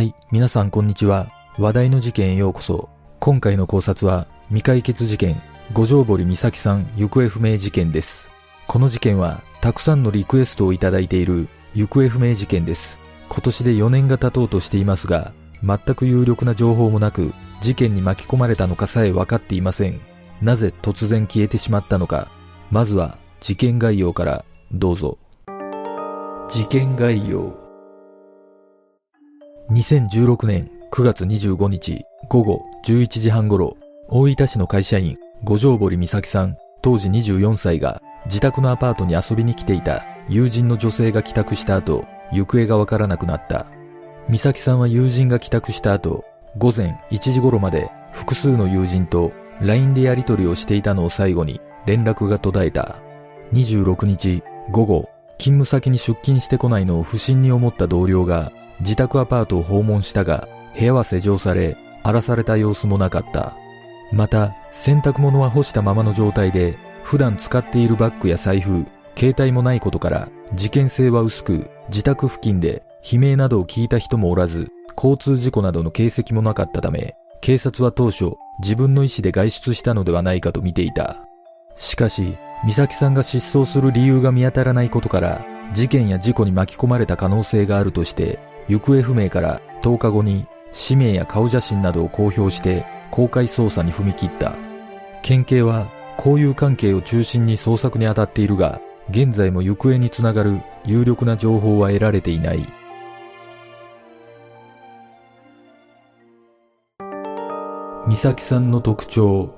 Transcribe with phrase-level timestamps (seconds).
[0.00, 1.28] はい、皆さんこんにちは。
[1.58, 2.88] 話題の事件へようこそ。
[3.18, 5.42] 今回の考察は、未解決事件、
[5.74, 8.30] 五条堀美咲さん行方不明事件です。
[8.66, 12.98] この事件は、たくさんのリクエストをいただいている行方不明事件です。
[13.28, 20.00] 今年で4年が経とうとしていますが、全く有力な情報もなく、事件に巻き込まれたのかさえ分かっていません。
[20.40, 22.30] なぜ突然消えてしまったのか。
[22.70, 25.18] まずは、事件概要からどうぞ。
[26.48, 27.59] 事件概要。
[29.70, 33.76] 2016年9月25日午後11時半頃、
[34.08, 43.66] 大分市の会社員、五条堀美咲さん、当時24歳が自宅のアパートに遊びに来ていた友人の女性が帰宅した後、行方がわからなくなった。
[44.28, 46.24] 美咲さんは友人が帰宅した後、
[46.58, 52.98] 午前1時頃まで複数の友人と LINE でやり取りをしていたのを最後に連絡が途絶えた。
[53.52, 58.50] 26日午後、勤務先に出勤してこないのを不審に思った同僚が
[58.80, 63.54] 自宅アパートを訪問したが、部屋は施錠され、荒らされた様子もなかった。
[64.12, 68.86] また、洗濯物は干したままの状態で、普段使っているバッグや財布、
[69.16, 81.16] 携帯もないことから、事件性は薄く、自宅付近で悲鳴などを聞いた人もおらず、交通事故などの形跡もなかったため、警察は当初、自分の意思で外出したのではないかと見ていた。
[81.76, 82.36] しかし、
[82.66, 88.38] 美咲さんが失踪する理由が見当たらないことから、事件や事故に巻き込まれた可能性があるとして、
[88.70, 94.54] 行方不明から10日後に氏名や顔写真などを公表して公開捜査に踏み切った。
[95.22, 102.64] 県警は交友関係を中心に捜索に当たっているが、現在も行方につながる有力な情報は得られていない。
[108.08, 109.52] 美咲さんの特徴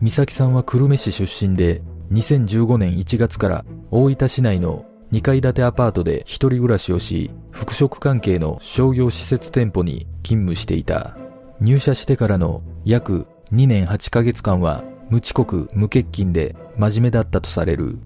[0.00, 11.16] 美咲さんは久留米市出身で、2015年1月から大分市内の2階建てアパートで一人暮らしをし、服飾関係の商業施設店舗に勤務していた。
[11.60, 17.98] 入社してからの約2年8ヶ月間は無遅刻無欠勤で真面目だったとされる。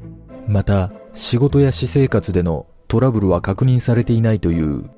[0.49, 4.91] また、仕事や私生活でのトラブルは確認されていないという。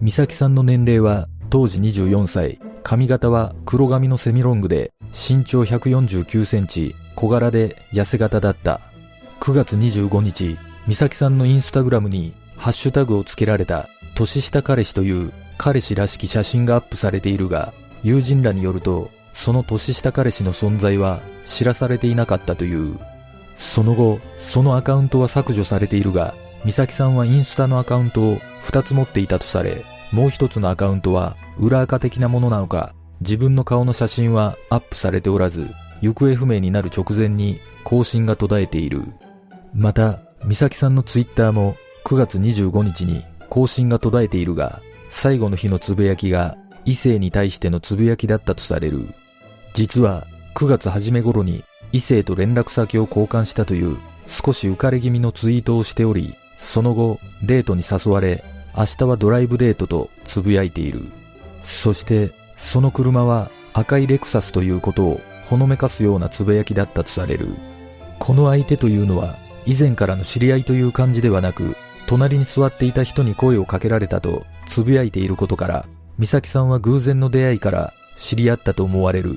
[0.00, 8.80] 美咲さんの年齢は当時24歳、髪型は黒髪のセミロングで身長149センチ、小柄で痩せ型だった。
[9.40, 22.98] 9月25日、美咲さんのインスタグラムにハッシュタグを付けられた年下彼氏という彼氏らしき写真がアップされているが、友人らによると、その年下彼氏の存在は知らされていなかったという。
[23.56, 35.68] その後、そのアカウントは削除されているが、美咲さんはインスタのアカウントを2つ持っていたとされ、もう一つのアカウントは裏垢的なものなのか、自分の顔の写真はアップされておらず、
[36.00, 39.02] 行方不明になる直前に更新が途絶えている。
[39.74, 41.76] また、美咲さんのツイッターも
[42.08, 44.80] 9月25日に更新が途絶えているが、
[45.10, 49.12] 最後の日のつぶやきが異性に対してのつぶやきだったとされる。
[49.74, 58.42] 実は9月初め頃に異性と連絡先を交換したという少し浮かれ気味のツイートをしており、その後デートに誘われ、
[58.74, 61.02] 明日はドライブデートとつぶやいている。
[61.64, 67.48] そして、その車は赤いレクサスということをほのめかすようなつぶやきだったとされる。
[68.18, 69.36] この相手というのは
[69.66, 71.76] 以前からの知り合いという感じではなく、
[72.08, 75.86] 隣に座っていた人に声をかけられたとつぶやいていることから、
[76.18, 79.34] 美咲さんは偶然の出会いから知り合ったと思われる。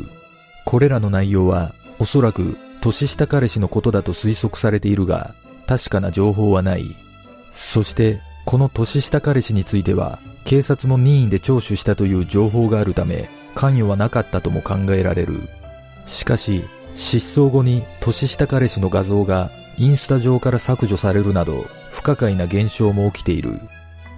[0.66, 5.36] これらの内容はおそらく年下彼氏のことだと推測されているが、
[5.68, 6.96] 確かな情報はない。
[7.54, 15.42] そして、この年下彼氏については、警察も任意で聴取したという情報があるため、関与はなかったとも考えられる。
[16.06, 16.64] しかし、
[16.96, 21.68] 失踪後に年下彼氏の画像がインスタ上から削除されるなど、
[22.02, 23.60] 不可解な現象も起きている。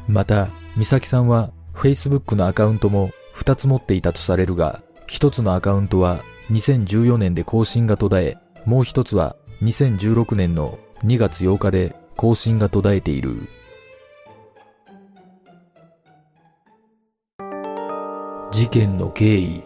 [0.07, 0.47] また、
[0.77, 13.49] 美咲さんは Facebook のアカウントも2つ持っていたとされるが、1つのアカウントは2014年で更新が途絶え、もう1つは2016年の2月8日で更新が途絶えている。
[18.53, 19.61] 事件の経緯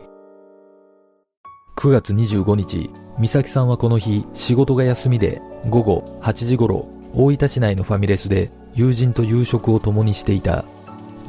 [1.78, 10.66] 9月25日、美咲さんはこの日仕事が休みで午後8時頃、大分市内のファミレスで友人と夕食を共にしていた。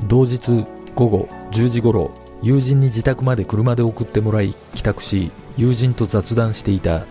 [0.07, 2.11] 同日午後10時頃、
[2.43, 7.07] 友人に自宅まで車で送ってもらい帰宅し、友人と雑談していた。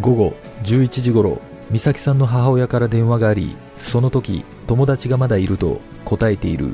[0.00, 0.34] 午後
[0.64, 6.72] 11時頃、美咲さんの母親から電話があり、その時友達がまだいると答えている。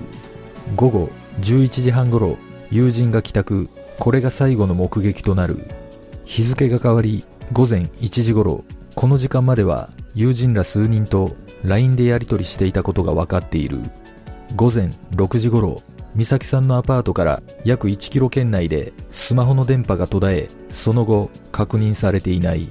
[0.76, 1.10] 午後
[1.40, 2.38] 11時半頃、
[2.70, 3.68] 友人が帰宅、
[3.98, 5.58] これが最後の目撃となる。
[6.24, 8.62] 日付が変わり、午前1時頃、
[8.94, 13.78] この時間までは友人ら数人と LINE でやり取りしていたことが分かっている。
[14.56, 15.80] 午前6時頃、
[16.14, 22.70] 美咲さんのアパートから約1キロ圏内でスマホの電波が途絶え、その後確認されていない。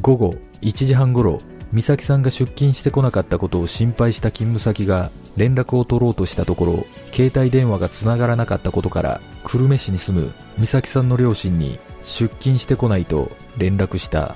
[0.00, 1.38] 午後1時半頃、
[1.72, 14.34] 美咲さんが出勤してこなかったことを心配した勤務先が連絡を取ろうとしたところ、携帯電話が繋がらなかったことから、久留米市に住む美咲さんの両親に出勤してこないと連絡した。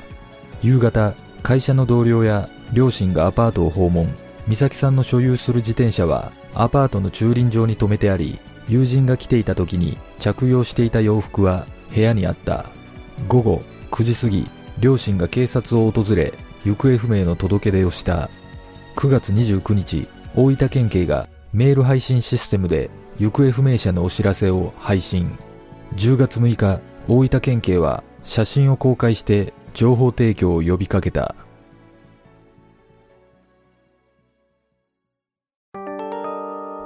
[0.62, 4.14] 夕方、会社の同僚や両親がアパートを訪問。
[4.46, 8.38] 美咲さんの所有する自転車はアパートの駐輪場に停めてあり、
[8.68, 12.66] 友人が来ていた時に着用していた洋服は部屋にあった。
[13.28, 14.46] 午後9時過ぎ、
[14.78, 16.32] 両親が警察を訪れ、
[16.64, 18.30] 行方不明の届け出をした。
[18.96, 25.38] 9月29日、大分県警がメール配信システムで行方不明者のお知らせを配信。
[25.96, 31.36] 10月6日、大分県警は写真を公開して情報提供を呼びかけた。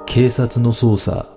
[0.05, 1.35] 警察の捜査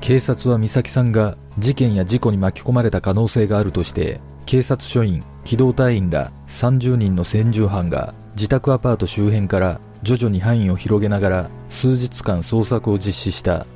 [0.00, 13.66] 警察は美咲さんが事件や事故に巻き込まれた可能性があるとして警察署員、機動隊員ら30人の専従班が自宅アパート周辺から徐々に範囲を広げながら数日間捜索を実施した。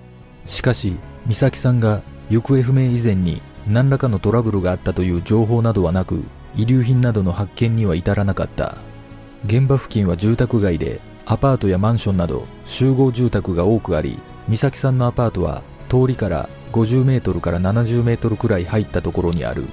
[0.47, 0.97] しかし、
[1.27, 2.01] 美咲さんが
[2.31, 6.25] 行方不明以前に何らかのトラブルがあったという情報などはなく、
[6.57, 8.77] 遺留品などの発見には至らなかった。
[9.47, 14.19] 現場付近は住宅街でアパートやマンションなど集合住宅が多くあり、
[14.49, 19.67] 美咲さんのアパートは通りから50メートルから70メートルくらい入ったところにある。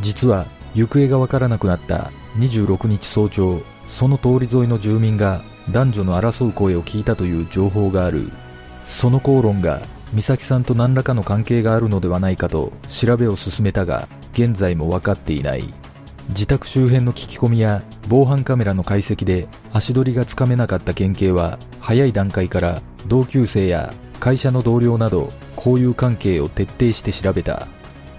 [0.00, 8.30] 実は行方がわからなくなった26日早朝、その通り沿いの住民が男女の争う声を聞いたという情報がある。
[8.86, 9.80] その口論が
[10.12, 15.72] 美咲さんと何らかの関係があるのではないかと調べを進めたが、現在も分かっていない。
[16.30, 27.68] 自宅周辺の聞き込みや防犯カメラの解析で足取りがつかめなかった県警は早い段階から同級生や会社の同僚など交友関係を徹底して調べた。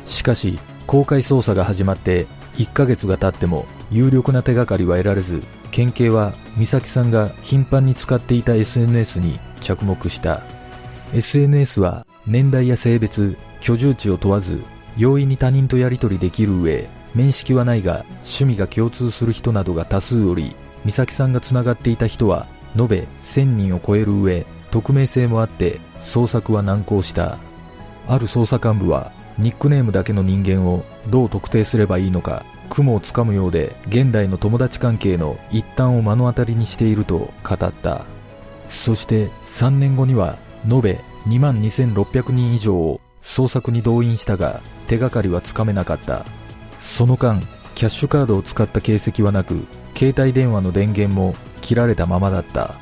[0.05, 10.41] しかし公開捜査が始まって1ヶ月が経っても有力な手がかりは得られず県警は美咲さんが頻繁に使っていた SNS に着目した
[11.13, 14.61] SNS は年代や性別居住地を問わず
[14.97, 20.55] 容易に他人とやり取りできる上面識はないが趣味が共通する人などが多数おり、
[20.85, 27.39] 美咲さんが繋がっていた人は延べ1000人を超える上、匿名性もあって捜索は難航した。
[28.07, 38.05] ある捜査幹部はニックネームだけの人間をどう特定すればいいのか雲をつかむようで現代の友達関係の一端を目の当たりにしていると語った。
[38.69, 40.37] そして3年後には
[40.69, 46.25] 延べ2万2600人以上を捜索に動員したが手がかりはつかめなかった。
[46.81, 47.41] その間、
[47.75, 49.65] キャッシュカードを使った形跡はなく、
[49.95, 52.73] 携帯電話の電源も切られたままだった。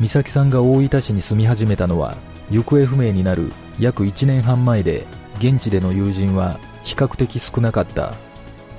[0.00, 2.16] 美咲さんが大分市に住み始めたのは、
[2.50, 5.06] 行方不明になる約1年半前で、
[5.38, 8.14] 現地での友人は比較的少なかった。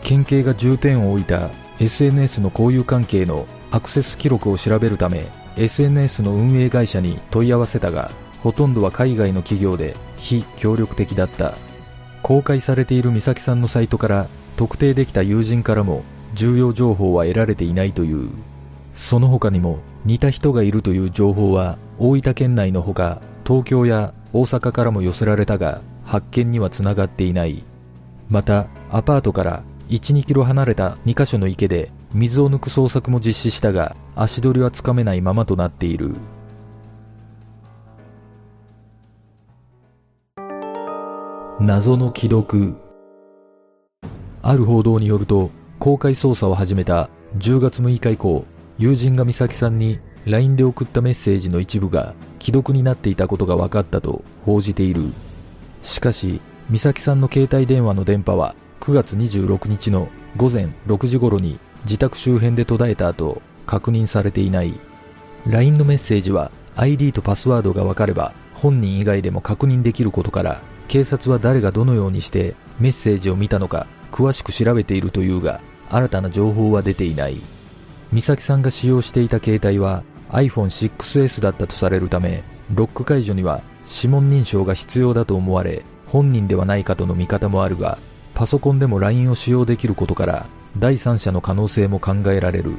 [0.01, 1.49] 県警が重点を置いた
[1.79, 5.27] SNS の交友関係のアクセス記録を調べるため、
[5.57, 8.11] SNS の運営会社に問い合わせたが、
[8.41, 11.55] ほとんどは海外の企業で非協力的だった。
[12.21, 18.29] 公開されている美咲さんのサイトから特定できた友人からも重要情報は得られていないという。
[18.93, 27.63] その他にも似た人がいるという情報は大分県内のほか東京や大阪からも寄せられたが発見にはつながっていない。
[28.29, 36.15] またアパートから1、2キロ離れた2カ所の池で水を抜く捜索も実施したが足取りはつかめないままとなっている。
[41.63, 42.73] 謎の既読
[44.41, 48.45] ある報道によると、公開捜査を始めた10月6日以降、
[48.79, 55.03] 友人が美咲さんに LINE で送ったメッセージの一部が既読になっていたことが分かったと報じている。
[55.83, 56.41] しかし、
[56.71, 64.73] 美咲さんの携帯電話の電波は9月26日の午前6時頃に自宅周辺で途絶えた後、確認されていない。
[65.45, 70.59] LINE のメッセージは ID とパスワードが分かれば本人以外でも確認できることから
[70.91, 77.37] 警察は誰がどのようにしてメッセージを見たのか詳しく調べているというが、新たな情報は出ていない。
[78.11, 82.43] 美咲さんが使用していた携帯は iPhone6S だったとされるため、
[82.75, 87.97] ロック解除には指紋認証が必要だと思われ、本人ではないかとの見方もあるが、
[88.33, 90.45] パソコンでも LINE を使用できることから、
[90.77, 92.75] 第三者の可能性も考えられる。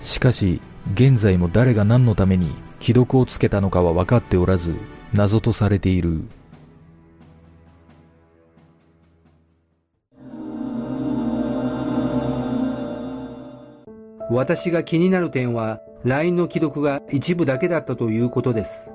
[0.00, 0.60] しかし、
[0.94, 4.76] 現在も誰が何のために既読をつけたのかは分かっておらず、
[5.12, 6.22] 謎とされている。
[14.30, 18.92] 私が気になる点は LINE の既読が一部だけだったということです。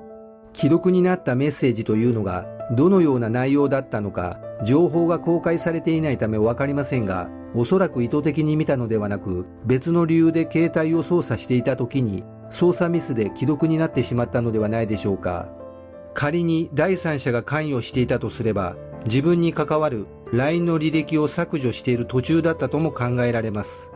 [0.56, 15.46] 既読になったメッセージというのがどのような内容だったのか情報が公開されていないためわかりませんがおそらく意図的に見たのではなく別の理由で携帯を操作していた時に操作ミスで既読になってしまったのではないでしょうか
[16.14, 23.90] 仮に第三者が関与していたとすれば自分に関わる LINE の履歴を削除している途中だったとも考えられます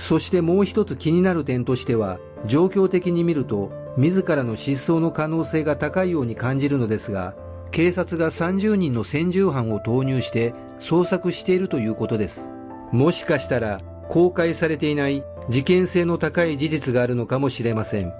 [0.00, 7.34] そしてもう一つ気になる点としては状況的に見ると自らの失踪の可能性が高いように感じるのですが
[7.70, 12.50] 警察が30人の先住犯を投入して捜索しているということです。
[12.92, 18.10] もしかしたら公開されていない事件性の高い事実があるのかもしれません。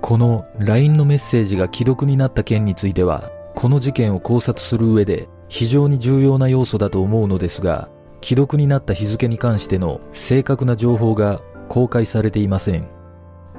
[0.00, 7.88] この LINE のメッセージが既読になった件についてはこの事件を考察する上で非常に重要な要素だと思うのですが
[8.20, 12.88] 既読になった日付に関しての正確な情報が公開されていません。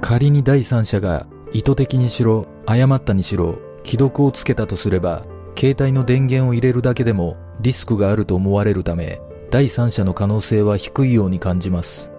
[0.00, 5.24] 仮に第三者が意図的にしろ誤ったにしろ既読をつけたとすれば
[5.58, 12.10] 携帯の電源を入れるだけでもリスクがあると思われるため第三者の可能性は低いように感じます。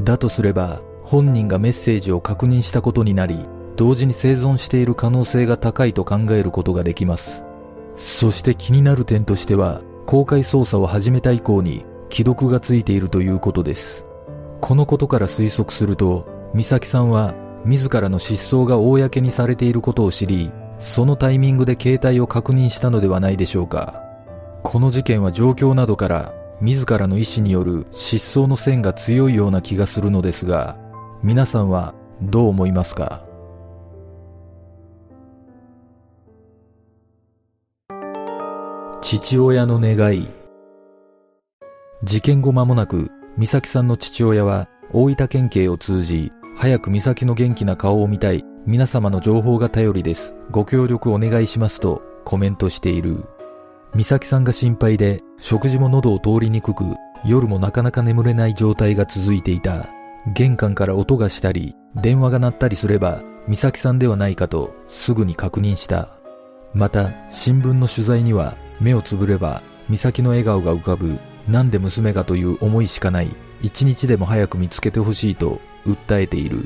[0.00, 7.44] だとすれば本人がメッセージを確認したことになり同時に生存している可能性が高いと考えることができます。
[7.96, 14.04] そして気になる点としては公開捜査を始めた以降に既読がついているということです。
[14.60, 17.32] このことから推測すると美咲さんは
[17.64, 20.50] 自らの失踪が公にされていることを知り
[20.80, 24.02] そのタイミングで携帯を確認したのではないでしょうか。
[24.64, 30.76] この事件は状況などから自らの意思による失踪の線が強いような気がするのですが
[31.22, 33.29] 皆さんはどう思いますか？
[39.02, 40.28] 父親の願い
[42.04, 50.34] 事件後間もなく美咲さんの父親は大分県警を通じ早く美咲の元気な顔を見たい皆様の情報が頼りです。
[50.50, 53.24] ご協力お願いしますとコメントしている。
[53.94, 56.84] 美咲さんが心配で食事も喉を通りにくく
[57.24, 59.86] 夜もなかなか眠れない状態が続いていた。
[60.34, 66.10] 玄関から音がしたり電話が鳴ったりすれば美咲さんではないかとすぐに確認した。
[66.74, 71.18] また新聞の取材には目をつぶれば美咲の笑顔が浮かぶ
[71.48, 73.30] なんで娘がという思いしかない
[73.62, 76.64] 一日でも早く見つけてほしいと訴えている。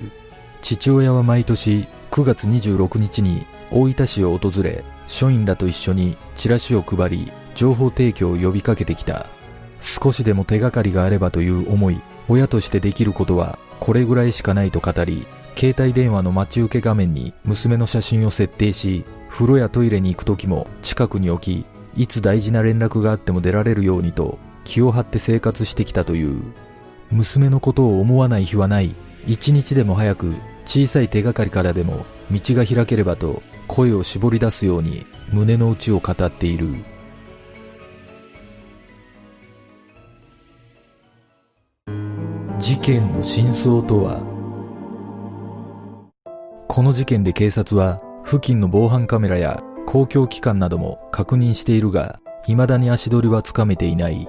[0.62, 9.26] 父親は毎年9月26日に大分市を訪れ、署員らと一緒にチラシを配り、情報提供を呼びかけてきた。
[9.82, 26.42] 少しでも手がかりがあればという思い、親としてできることはこれぐらいしかないと語り、携帯電話の待ち受け画面に娘の写真を設定し、風呂やトイレに行く時も近くに置き、いつ大事な連絡があっても出られるようにと気を張って生活してきたという。
[27.10, 28.94] 娘のことを思わない日はない。
[29.26, 30.34] 一日でも早く
[30.64, 36.74] 小さい手がかりからでも道が開ければと声を絞り出すように胸の内を語っている。
[42.58, 44.20] 事件の真相とは？
[46.68, 54.28] この事件で警察は付近の防犯カメラや公共機関なども確認しているが未だに足取りはつかめていない。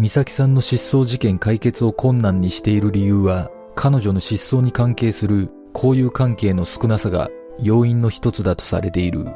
[0.00, 7.28] 美咲さんの失踪事件解決を困難にしている理由は、彼女の失踪に関係する交友関係の少なさが
[7.60, 9.26] 要因の一つだとされている。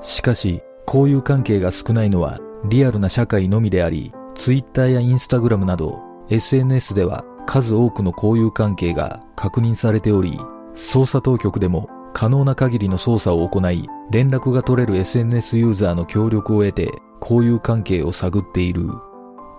[0.00, 2.38] しかし、交友関係が少ないのは
[2.68, 6.00] リアルな社会のみであり、Twitter や Instagram など
[6.30, 10.38] SNS では数多くの交友関係が確認されており、
[10.74, 18.88] 捜査当局でも可能な限りの捜査を行い、連絡が取れる SNS ユーザーの協力を得て、交友関係を探っている。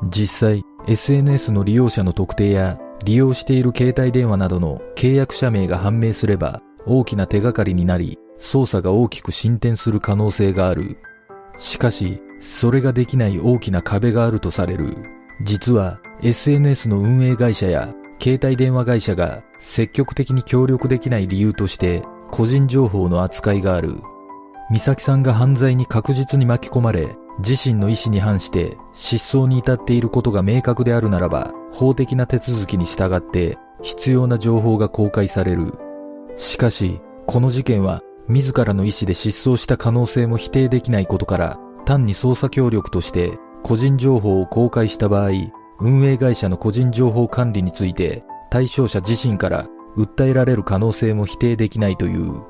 [0.09, 10.97] 実際、SNS の利用者の特定や利用している携帯電話などの契約者名が判明すれば大きな手がかりになり、捜査が大きく進展する可能性がある。
[11.57, 14.97] しかし、それができない大きな壁があるとされる。
[15.43, 24.01] 実は、SNS の運営会社や携帯電話会社が積極的に協力できない理由として個人情報の扱いがある。
[24.69, 35.73] 美咲さんが犯罪に確実に巻き込まれ、自身の意思に反して失踪に至っていることが明確であるならば、法的な手続きに従って必要な情報が公開される。
[36.35, 45.31] しかし、この事件は自らの意思で失踪した可能性も否定できないことから、単に捜査協力として個人情報を公開した場合、
[45.79, 52.43] 運営会社の個人情報管理について対象者自身から訴えられる可能性も否定できないという。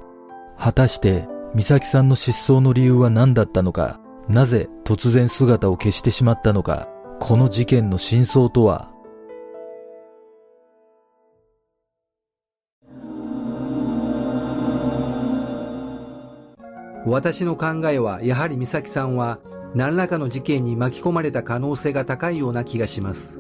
[0.60, 6.90] 果たして、美咲さんの失踪の理由は何だったのか、なぜ突然姿を消してしまったのか、
[7.20, 8.92] この事件の真相とは？
[17.06, 19.40] 私の考えはやはり美咲さんは
[19.74, 23.40] 何らかの事件に巻き込まれた可能性が高いような気がします。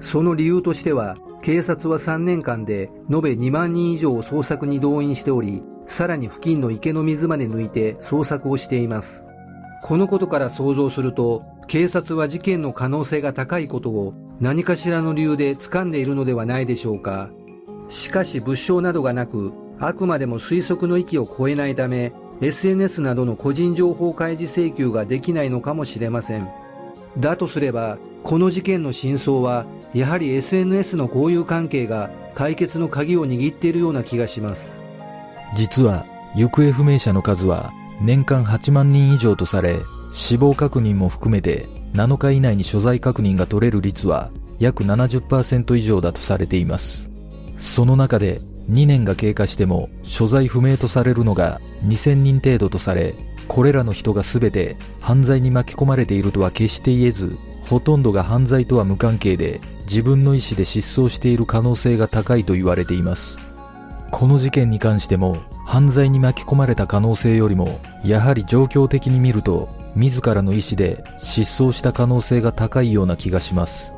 [0.00, 9.24] その理由としては、警察は3年間で延べ2万人以上を捜索に動員しており、さらに付近の池の水まで抜いて捜索をしています。
[9.82, 17.30] このことから想像すると、警察は事件の可能性が高いことを何かしらの理由で掴んでいるのではないでしょうか。
[17.88, 26.48] しかし物証などがなく、あくまでも推測の域を超えないため、SNS などの個人情報開示請求ができないのかもしれません。
[27.18, 34.80] だとすれば、この事件の真相は、やはり SNS の交友関係が解決の鍵を握っているような気がします。
[35.54, 36.04] 実は、
[36.34, 39.78] 行方不明者の数は年間8万人以上とされ、
[40.12, 47.08] 死亡確認も含めて7日以内に所在確認が取れる率は約70%以上だとされています。
[47.60, 53.14] その中で2年が経過しても所在不明とされるのが2000人程度とされ、
[53.46, 63.38] これらの人が全て犯罪に巻き込まれているとは決して言えず、ほとんどが犯罪とは無関係で自分の意思で失踪している可能性が高いと言われています。
[64.10, 73.92] この事件に関しても犯罪に巻き込まれた可能性よりもやはり状況的に見ると自らの意思で失踪した可能性が高いような気がします。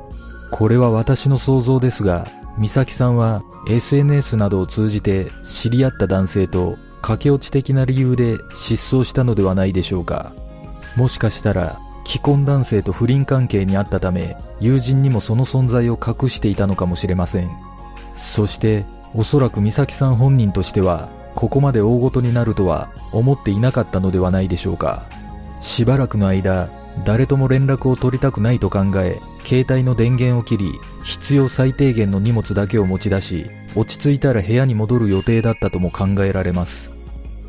[0.50, 2.26] これは私の想像ですが、
[2.58, 10.32] 美咲さんは SNS などを通じて知り合った男性と駆け落ち的な理由で失踪したのではないでしょうか。
[10.96, 11.76] もしかしたら
[12.08, 17.50] 既婚男性と不倫関係にあったため友人にもその存在を隠していたのかもしれません。
[18.16, 25.04] そしておそらく美咲さん本人としてはここまで大ごとになるとは思っていなかったのではないでしょうか。
[25.60, 26.68] しばらくの間、
[27.04, 30.72] 誰とも連絡を取りたくないと考え、携帯の電源を切り、
[31.04, 36.90] 必要最低限の荷物だけを持ち出し、落ち着いたら部屋に戻る予定だったとも考えられます。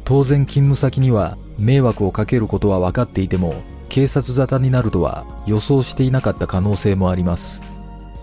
[0.06, 3.56] 当然勤務先には迷惑をかけることは分かっていても、
[3.90, 7.62] 警察沙汰になるとは予想していなかった可能性もあります。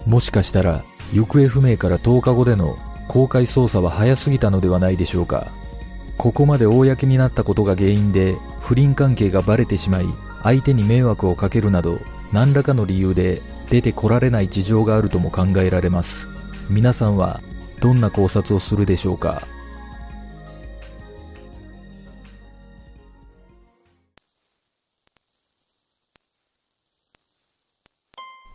[0.07, 5.49] もしかしたら、行方不明から10日後での公開捜査は早すぎたのではないでしょうか。
[6.17, 10.07] ここまで公になったことが原因で不倫関係がバレてしまい
[10.43, 11.99] 相手に迷惑をかけるなど
[12.33, 16.27] 何らかの理由で出てこられない事情があるとも考えられます
[16.71, 17.43] 皆さんは
[17.81, 19.47] どんな考察をするでしょうか？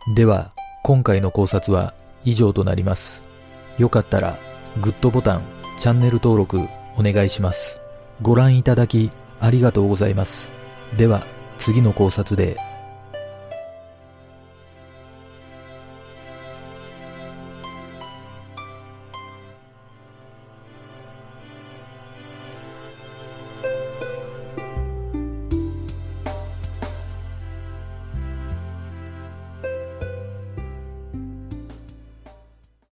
[0.08, 3.22] では今回の考察は以上となります。
[3.78, 4.36] よかったら
[4.80, 5.42] グッドボタン
[5.78, 6.58] チャンネル登録
[6.96, 7.78] お願いします。
[8.20, 10.48] ご覧いただきありがとうございます。
[10.96, 11.24] では
[11.58, 12.56] 次の考察で